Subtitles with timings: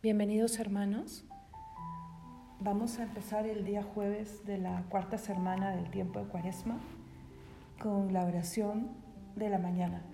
[0.00, 1.24] Bienvenidos hermanos.
[2.60, 6.78] Vamos a empezar el día jueves de la cuarta semana del tiempo de Cuaresma
[7.82, 8.92] con la oración
[9.34, 10.04] de la mañana,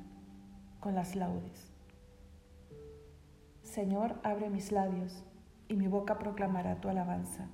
[0.81, 1.71] con las laudes.
[3.61, 5.22] Señor, abre mis labios
[5.69, 7.51] y mi boca proclamará tu alabanza.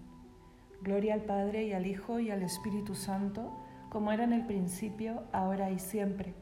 [0.83, 3.51] Gloria al Padre y al Hijo y al Espíritu Santo,
[3.91, 6.35] como era en el principio, ahora y siempre,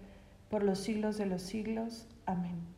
[0.50, 2.07] por los siglos de los siglos.
[2.27, 2.78] Amén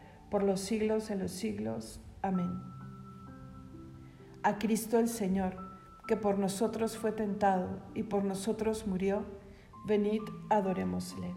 [0.31, 1.99] por los siglos de los siglos.
[2.21, 2.49] Amén.
[4.43, 5.57] A Cristo el Señor,
[6.07, 9.25] que por nosotros fue tentado y por nosotros murió,
[9.85, 11.35] venid, adorémosle.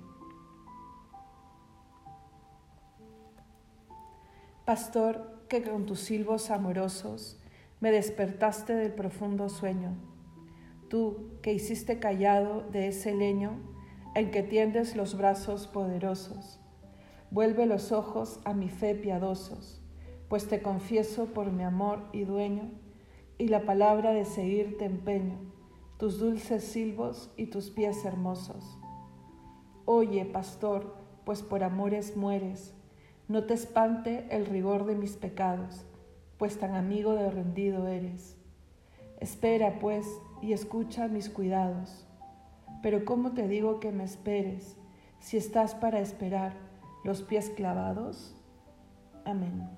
[4.64, 7.38] Pastor, que con tus silbos amorosos
[7.80, 9.96] me despertaste del profundo sueño,
[10.88, 13.58] tú que hiciste callado de ese leño
[14.14, 16.60] en que tiendes los brazos poderosos,
[17.34, 19.82] Vuelve los ojos a mi fe piadosos,
[20.28, 22.70] pues te confieso por mi amor y dueño,
[23.38, 25.40] y la palabra de seguirte empeño,
[25.98, 28.78] tus dulces silbos y tus pies hermosos.
[29.84, 32.72] Oye, pastor, pues por amores mueres,
[33.26, 35.84] no te espante el rigor de mis pecados,
[36.38, 38.36] pues tan amigo de rendido eres.
[39.18, 40.06] Espera, pues,
[40.40, 42.06] y escucha mis cuidados.
[42.80, 44.76] Pero ¿cómo te digo que me esperes,
[45.18, 46.63] si estás para esperar?
[47.04, 48.34] Los pies clavados.
[49.24, 49.68] Amén.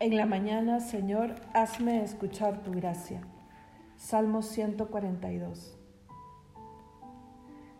[0.00, 3.22] En la mañana, Señor, hazme escuchar tu gracia.
[3.96, 5.78] Salmo 142.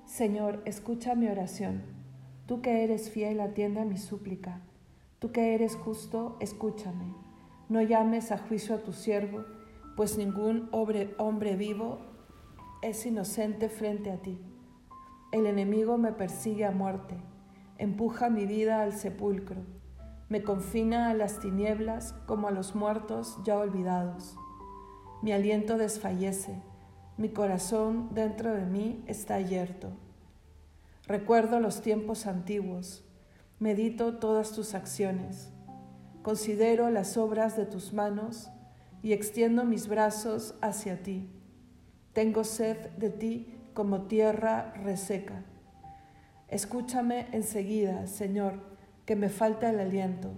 [0.06, 1.82] Señor, escucha mi oración.
[2.46, 4.60] Tú que eres fiel, atiende a mi súplica.
[5.18, 7.12] Tú que eres justo, escúchame.
[7.68, 9.44] No llames a juicio a tu siervo,
[9.96, 12.13] pues ningún hombre, hombre vivo
[12.84, 14.38] es inocente frente a ti.
[15.32, 17.16] El enemigo me persigue a muerte,
[17.78, 19.62] empuja mi vida al sepulcro,
[20.28, 24.36] me confina a las tinieblas como a los muertos ya olvidados.
[25.22, 26.60] Mi aliento desfallece,
[27.16, 29.90] mi corazón dentro de mí está yerto.
[31.06, 33.02] Recuerdo los tiempos antiguos,
[33.58, 35.52] medito todas tus acciones,
[36.22, 38.50] considero las obras de tus manos
[39.02, 41.30] y extiendo mis brazos hacia ti.
[42.14, 45.42] Tengo sed de ti como tierra reseca.
[46.46, 48.60] Escúchame enseguida, Señor,
[49.04, 50.30] que me falta el aliento.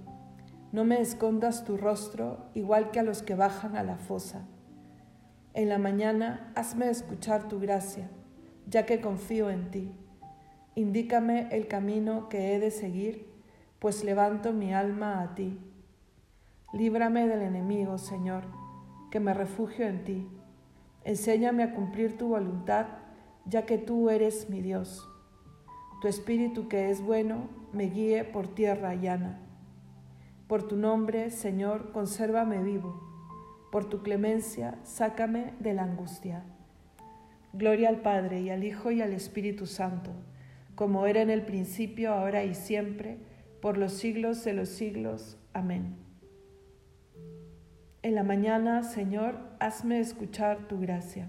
[0.73, 4.47] No me escondas tu rostro igual que a los que bajan a la fosa.
[5.53, 8.09] En la mañana hazme escuchar tu gracia,
[8.67, 9.93] ya que confío en ti.
[10.75, 13.27] Indícame el camino que he de seguir,
[13.81, 15.59] pues levanto mi alma a ti.
[16.73, 18.45] Líbrame del enemigo, Señor,
[19.11, 20.29] que me refugio en ti.
[21.07, 22.87] Enséñame a cumplir tu voluntad,
[23.45, 25.09] ya que tú eres mi Dios.
[26.03, 29.39] Tu espíritu que es bueno me guíe por tierra llana.
[30.49, 33.01] Por tu nombre, Señor, consérvame vivo.
[33.71, 36.43] Por tu clemencia, sácame de la angustia.
[37.53, 40.11] Gloria al Padre y al Hijo y al Espíritu Santo,
[40.75, 43.19] como era en el principio, ahora y siempre,
[43.63, 45.39] por los siglos de los siglos.
[45.53, 46.06] Amén.
[48.07, 51.29] En la mañana, Señor, hazme escuchar tu gracia.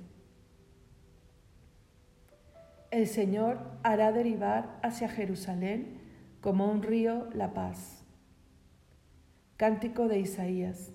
[2.91, 5.99] El Señor hará derivar hacia Jerusalén
[6.39, 8.05] como un río la paz.
[9.57, 10.91] Cántico de Isaías.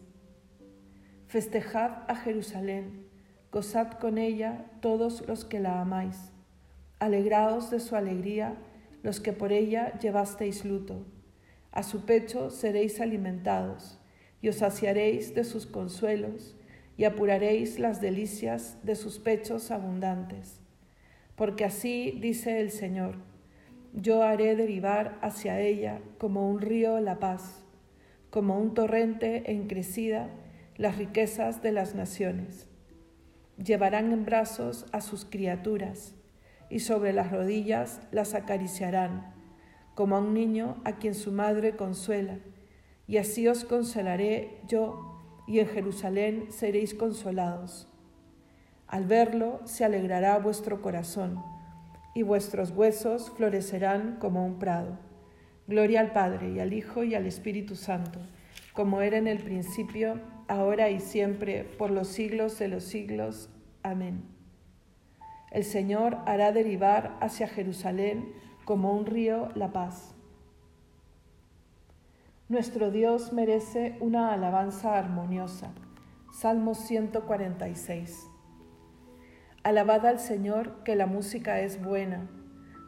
[1.26, 3.08] Festejad a Jerusalén,
[3.50, 6.30] gozad con ella todos los que la amáis.
[7.00, 8.54] Alegraos de su alegría
[9.02, 11.04] los que por ella llevasteis luto.
[11.72, 13.98] A su pecho seréis alimentados,
[14.42, 16.54] y os saciaréis de sus consuelos,
[16.98, 20.60] y apuraréis las delicias de sus pechos abundantes.
[21.36, 23.16] Porque así dice el Señor,
[23.94, 27.64] yo haré derivar hacia ella como un río la paz,
[28.30, 30.28] como un torrente en crecida
[30.76, 32.66] las riquezas de las naciones.
[33.62, 36.14] Llevarán en brazos a sus criaturas,
[36.68, 39.34] y sobre las rodillas las acariciarán,
[39.94, 42.38] como a un niño a quien su madre consuela,
[43.06, 47.88] y así os consolaré yo, y en Jerusalén seréis consolados.
[48.86, 51.42] Al verlo se alegrará vuestro corazón,
[52.14, 54.98] y vuestros huesos florecerán como un prado.
[55.66, 58.20] Gloria al Padre, y al Hijo, y al Espíritu Santo,
[58.72, 63.48] como era en el principio, ahora y siempre, por los siglos de los siglos.
[63.82, 64.22] Amén.
[65.50, 68.32] El Señor hará derivar hacia Jerusalén
[68.64, 70.14] como un río la paz.
[72.52, 75.72] Nuestro Dios merece una alabanza armoniosa.
[76.34, 78.26] Salmo 146.
[79.62, 82.28] Alabad al Señor que la música es buena.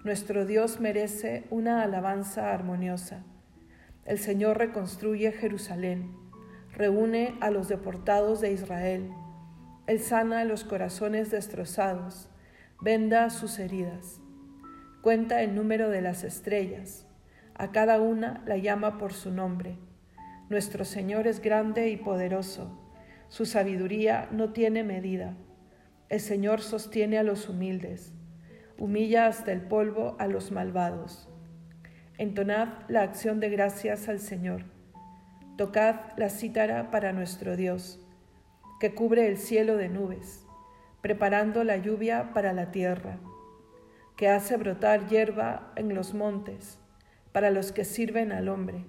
[0.04, 3.24] Nuestro Dios merece una alabanza armoniosa.
[4.04, 6.14] El Señor reconstruye Jerusalén,
[6.74, 9.10] reúne a los deportados de Israel.
[9.86, 12.28] Él sana los corazones destrozados
[12.82, 14.20] venda sus heridas.
[15.00, 17.06] Cuenta el número de las estrellas.
[17.54, 19.76] A cada una la llama por su nombre.
[20.48, 22.80] Nuestro Señor es grande y poderoso.
[23.28, 25.34] Su sabiduría no tiene medida.
[26.08, 28.12] El Señor sostiene a los humildes.
[28.78, 31.28] Humilla hasta el polvo a los malvados.
[32.18, 34.64] Entonad la acción de gracias al Señor.
[35.56, 38.00] Tocad la cítara para nuestro Dios,
[38.80, 40.44] que cubre el cielo de nubes
[41.04, 43.18] preparando la lluvia para la tierra,
[44.16, 46.78] que hace brotar hierba en los montes
[47.34, 48.86] para los que sirven al hombre,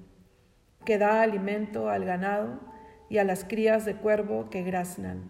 [0.86, 2.62] que da alimento al ganado
[3.10, 5.30] y a las crías de cuervo que graznan.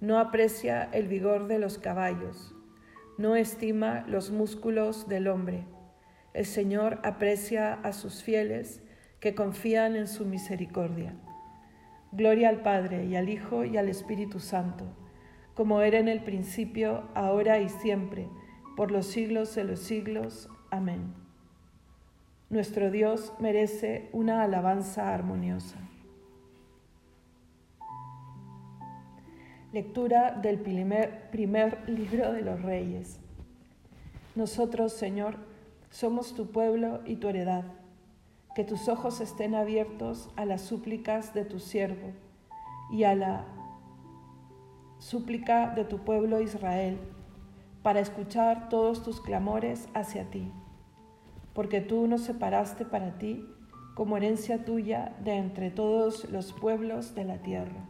[0.00, 2.54] No aprecia el vigor de los caballos,
[3.16, 5.64] no estima los músculos del hombre.
[6.34, 8.80] El Señor aprecia a sus fieles
[9.18, 11.16] que confían en su misericordia.
[12.12, 14.84] Gloria al Padre y al Hijo y al Espíritu Santo
[15.58, 18.28] como era en el principio, ahora y siempre,
[18.76, 20.48] por los siglos de los siglos.
[20.70, 21.27] Amén.
[22.50, 25.76] Nuestro Dios merece una alabanza armoniosa.
[29.70, 33.20] Lectura del primer, libro de los Reyes.
[34.34, 35.36] Nosotros, Señor,
[35.90, 37.64] somos tu pueblo y tu heredad.
[38.54, 42.12] Que tus ojos estén abiertos a las súplicas de tu siervo
[42.90, 43.44] y a la
[44.96, 46.98] súplica de tu pueblo Israel,
[47.82, 50.50] para escuchar todos tus clamores hacia ti,
[51.58, 53.44] porque tú nos separaste para ti
[53.96, 57.88] como herencia tuya de entre todos los pueblos de la tierra.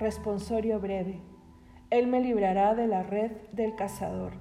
[0.00, 1.20] Responsorio breve.
[1.90, 4.32] Él me librará de la red del cazador.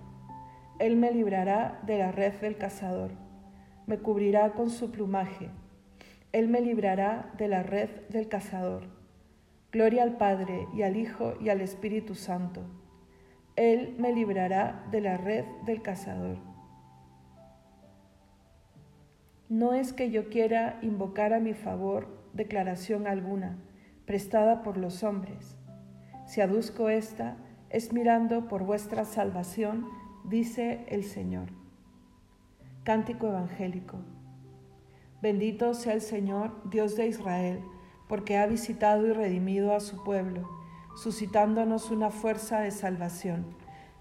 [0.80, 3.12] Él me librará de la red del cazador.
[3.86, 5.50] Me cubrirá con su plumaje.
[6.32, 8.84] Él me librará de la red del cazador.
[9.74, 12.62] Gloria al Padre y al Hijo y al Espíritu Santo.
[13.58, 16.38] Él me librará de la red del cazador.
[19.50, 23.58] No es que yo quiera invocar a mi favor declaración alguna
[24.10, 25.56] prestada por los hombres.
[26.25, 27.38] Si aduzco esta,
[27.70, 29.86] es mirando por vuestra salvación,
[30.24, 31.50] dice el Señor.
[32.84, 33.98] Cántico Evangélico.
[35.22, 37.60] Bendito sea el Señor, Dios de Israel,
[38.08, 40.50] porque ha visitado y redimido a su pueblo,
[40.96, 43.46] suscitándonos una fuerza de salvación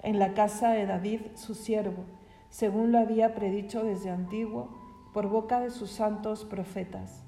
[0.03, 2.07] en la casa de David, su siervo,
[2.49, 4.71] según lo había predicho desde antiguo
[5.12, 7.27] por boca de sus santos profetas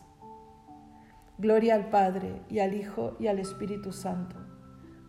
[1.41, 4.37] Gloria al Padre y al Hijo y al Espíritu Santo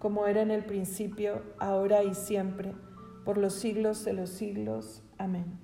[0.03, 2.75] como era en el principio, ahora y siempre,
[3.25, 5.01] por los siglos de los siglos.
[5.17, 5.61] Amén.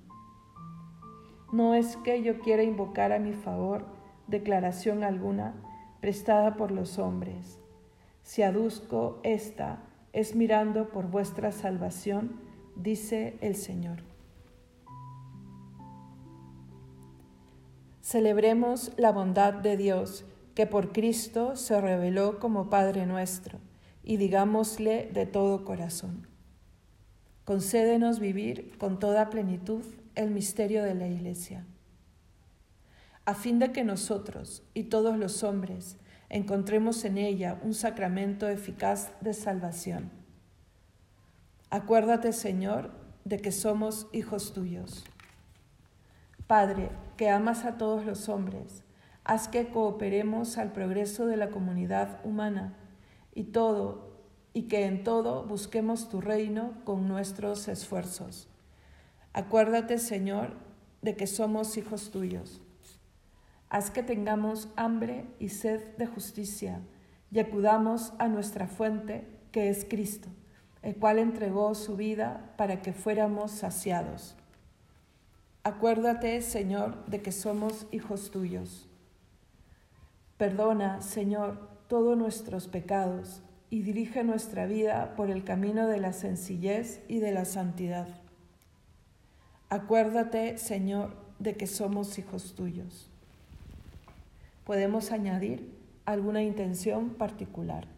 [1.50, 3.84] No es que yo quiera invocar a mi favor
[4.28, 5.56] declaración alguna
[6.00, 7.58] prestada por los hombres.
[8.22, 9.82] Si aduzco esta,
[10.12, 12.40] es mirando por vuestra salvación,
[12.76, 14.04] dice el Señor.
[18.02, 20.25] Celebremos la bondad de Dios,
[20.59, 23.61] que por Cristo se reveló como Padre nuestro
[24.03, 26.27] y digámosle de todo corazón.
[27.45, 29.85] Concédenos vivir con toda plenitud
[30.17, 31.65] el misterio de la Iglesia,
[33.25, 35.97] a fin de que nosotros y todos los hombres
[36.29, 40.11] encontremos en ella un sacramento eficaz de salvación.
[41.71, 42.91] Acuérdate, Señor,
[43.25, 45.05] de que somos hijos tuyos.
[46.49, 48.83] Padre, que amas a todos los hombres,
[49.28, 52.73] haz que cooperemos al progreso de la comunidad humana
[53.35, 54.08] y todo
[54.54, 58.49] y que en todo busquemos tu reino con nuestros esfuerzos.
[59.35, 60.54] Acuérdate, Señor,
[61.02, 62.62] de que somos hijos tuyos.
[63.68, 66.80] Haz que tengamos hambre y sed de justicia
[67.30, 70.30] y acudamos a nuestra fuente, que es Cristo,
[70.80, 74.37] el cual entregó su vida para que fuéramos saciados.
[75.64, 78.88] Acuérdate, Señor, de que somos hijos tuyos.
[80.38, 87.02] Perdona, Señor, todos nuestros pecados y dirige nuestra vida por el camino de la sencillez
[87.09, 88.07] y de la santidad.
[89.68, 93.11] Acuérdate, Señor, de que somos hijos tuyos.
[94.64, 97.88] Podemos añadir alguna intención particular.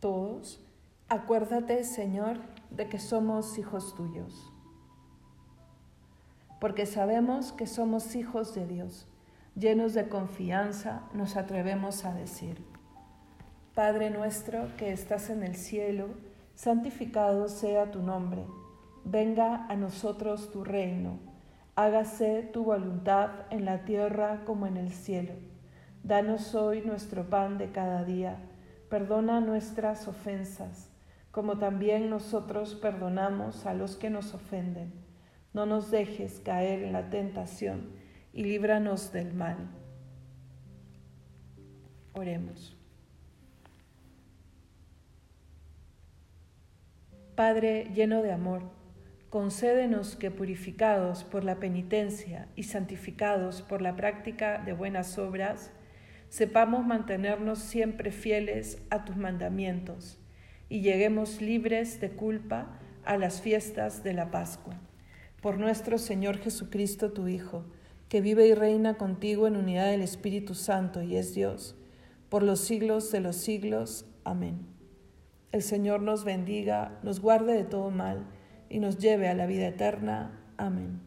[0.00, 0.60] Todos,
[1.08, 2.38] acuérdate, Señor,
[2.70, 4.52] de que somos hijos tuyos.
[6.60, 9.08] Porque sabemos que somos hijos de Dios.
[9.54, 12.62] Llenos de confianza, nos atrevemos a decir,
[13.74, 16.08] Padre nuestro que estás en el cielo,
[16.54, 18.44] santificado sea tu nombre.
[19.04, 21.18] Venga a nosotros tu reino.
[21.74, 25.34] Hágase tu voluntad en la tierra como en el cielo.
[26.02, 28.38] Danos hoy nuestro pan de cada día
[28.88, 30.90] Perdona nuestras ofensas,
[31.30, 34.92] como también nosotros perdonamos a los que nos ofenden.
[35.52, 37.90] No nos dejes caer en la tentación
[38.32, 39.56] y líbranos del mal.
[42.12, 42.76] Oremos.
[47.34, 48.62] Padre lleno de amor,
[49.28, 55.70] concédenos que purificados por la penitencia y santificados por la práctica de buenas obras,
[56.28, 60.18] sepamos mantenernos siempre fieles a tus mandamientos
[60.68, 64.80] y lleguemos libres de culpa a las fiestas de la Pascua.
[65.40, 67.64] Por nuestro Señor Jesucristo, tu Hijo,
[68.08, 71.76] que vive y reina contigo en unidad del Espíritu Santo y es Dios,
[72.28, 74.06] por los siglos de los siglos.
[74.24, 74.66] Amén.
[75.52, 78.26] El Señor nos bendiga, nos guarde de todo mal
[78.68, 80.40] y nos lleve a la vida eterna.
[80.56, 81.00] Amén.